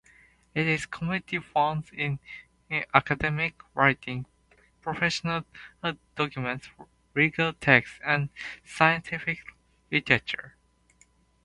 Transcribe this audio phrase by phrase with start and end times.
[0.55, 2.17] It is commonly found in
[2.91, 4.25] academic writing,
[4.81, 5.45] professional
[6.15, 6.67] documents,
[7.15, 8.29] legal texts, and
[8.65, 9.43] scientific
[9.91, 10.55] literature.